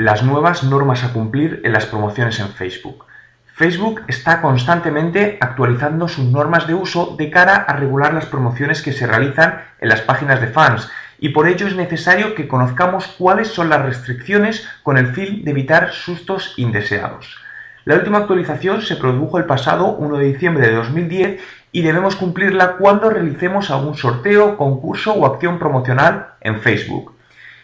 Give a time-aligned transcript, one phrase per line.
[0.00, 3.04] Las nuevas normas a cumplir en las promociones en Facebook.
[3.46, 8.92] Facebook está constantemente actualizando sus normas de uso de cara a regular las promociones que
[8.92, 10.88] se realizan en las páginas de fans
[11.18, 15.50] y por ello es necesario que conozcamos cuáles son las restricciones con el fin de
[15.50, 17.36] evitar sustos indeseados.
[17.84, 22.76] La última actualización se produjo el pasado 1 de diciembre de 2010 y debemos cumplirla
[22.76, 27.16] cuando realicemos algún sorteo, concurso o acción promocional en Facebook.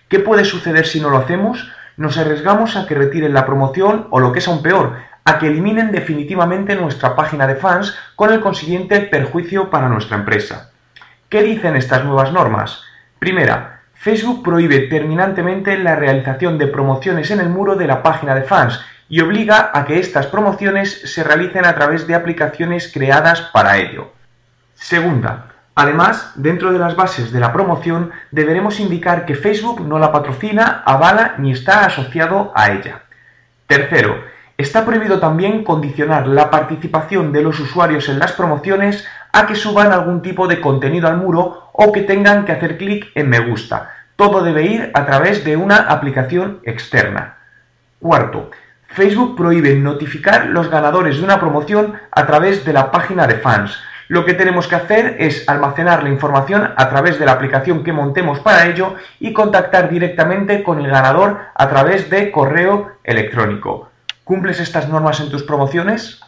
[0.08, 1.70] ¿Qué puede suceder si no lo hacemos?
[1.96, 5.48] Nos arriesgamos a que retiren la promoción o lo que es aún peor, a que
[5.48, 10.70] eliminen definitivamente nuestra página de fans con el consiguiente perjuicio para nuestra empresa.
[11.28, 12.82] ¿Qué dicen estas nuevas normas?
[13.18, 18.42] Primera, Facebook prohíbe terminantemente la realización de promociones en el muro de la página de
[18.42, 23.78] fans y obliga a que estas promociones se realicen a través de aplicaciones creadas para
[23.78, 24.12] ello.
[24.74, 30.12] Segunda, además, dentro de las bases de la promoción deberemos indicar que Facebook no la
[30.12, 33.02] patrocina, avala ni está asociado a ella.
[33.66, 34.22] Tercero,
[34.56, 39.92] está prohibido también condicionar la participación de los usuarios en las promociones a que suban
[39.92, 43.90] algún tipo de contenido al muro o que tengan que hacer clic en me gusta.
[44.16, 47.38] Todo debe ir a través de una aplicación externa.
[47.98, 48.50] Cuarto,
[48.86, 53.76] Facebook prohíbe notificar los ganadores de una promoción a través de la página de fans.
[54.08, 57.92] Lo que tenemos que hacer es almacenar la información a través de la aplicación que
[57.92, 63.88] montemos para ello y contactar directamente con el ganador a través de correo electrónico.
[64.24, 66.20] ¿Cumples estas normas en tus promociones?